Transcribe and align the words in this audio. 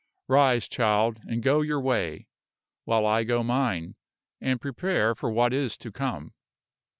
Rise, 0.27 0.67
child, 0.67 1.19
and 1.27 1.43
go 1.43 1.61
your 1.61 1.79
way, 1.79 2.25
while 2.85 3.05
I 3.05 3.23
go 3.23 3.43
mine, 3.43 3.93
and 4.41 4.59
prepare 4.59 5.13
for 5.13 5.29
what 5.29 5.53
is 5.53 5.77
to 5.77 5.91
come. 5.91 6.33